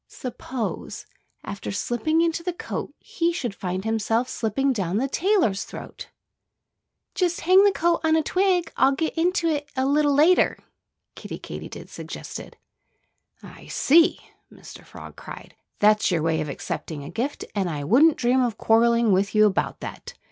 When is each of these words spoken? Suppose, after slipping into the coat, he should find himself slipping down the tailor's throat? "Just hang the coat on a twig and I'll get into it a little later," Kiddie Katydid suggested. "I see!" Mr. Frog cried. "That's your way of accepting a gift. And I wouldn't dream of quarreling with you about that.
Suppose, 0.07 1.05
after 1.43 1.71
slipping 1.71 2.21
into 2.21 2.41
the 2.41 2.53
coat, 2.53 2.91
he 2.97 3.31
should 3.31 3.53
find 3.53 3.85
himself 3.85 4.27
slipping 4.27 4.73
down 4.73 4.97
the 4.97 5.07
tailor's 5.07 5.63
throat? 5.63 6.09
"Just 7.13 7.41
hang 7.41 7.63
the 7.63 7.71
coat 7.71 7.99
on 8.03 8.15
a 8.15 8.23
twig 8.23 8.69
and 8.73 8.73
I'll 8.77 8.91
get 8.93 9.15
into 9.15 9.45
it 9.49 9.69
a 9.75 9.85
little 9.85 10.15
later," 10.15 10.57
Kiddie 11.13 11.37
Katydid 11.37 11.87
suggested. 11.87 12.57
"I 13.43 13.67
see!" 13.67 14.19
Mr. 14.51 14.83
Frog 14.83 15.15
cried. 15.15 15.55
"That's 15.77 16.09
your 16.09 16.23
way 16.23 16.41
of 16.41 16.49
accepting 16.49 17.03
a 17.03 17.11
gift. 17.11 17.45
And 17.53 17.69
I 17.69 17.83
wouldn't 17.83 18.17
dream 18.17 18.41
of 18.41 18.57
quarreling 18.57 19.11
with 19.11 19.35
you 19.35 19.45
about 19.45 19.81
that. 19.81 20.15